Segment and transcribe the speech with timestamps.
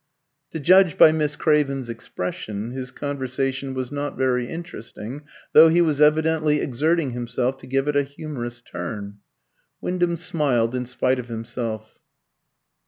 [0.49, 6.01] To judge by Miss Craven's expression, his conversation was not very interesting, though he was
[6.01, 9.17] evidently exerting himself to give it a humorous turn.
[9.79, 11.99] Wyndham smiled in spite of himself.